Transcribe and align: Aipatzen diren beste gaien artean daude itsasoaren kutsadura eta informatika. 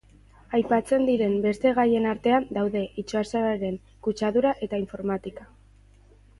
Aipatzen 0.59 1.03
diren 1.09 1.35
beste 1.43 1.73
gaien 1.81 2.07
artean 2.15 2.49
daude 2.59 2.83
itsasoaren 3.03 3.79
kutsadura 4.09 4.57
eta 4.69 4.85
informatika. 4.87 5.51